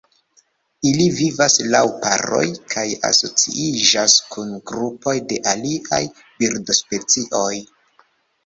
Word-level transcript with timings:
Ili 0.91 1.03
vivas 1.17 1.57
laŭ 1.75 1.81
paroj 2.05 2.47
kaj 2.73 2.85
asociiĝas 3.09 4.15
kun 4.33 4.57
grupoj 4.73 5.15
de 5.33 5.41
aliaj 5.53 6.03
birdospecioj. 6.25 7.55